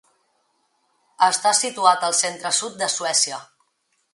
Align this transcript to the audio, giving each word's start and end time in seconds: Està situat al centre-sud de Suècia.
Està 1.27 1.51
situat 1.59 2.07
al 2.09 2.17
centre-sud 2.21 2.81
de 2.81 2.89
Suècia. 2.95 3.43